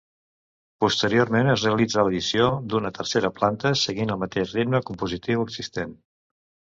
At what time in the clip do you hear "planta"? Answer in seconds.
3.41-3.75